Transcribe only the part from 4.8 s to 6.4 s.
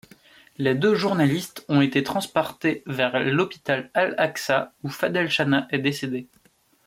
où Fadel Shanaa est décédé.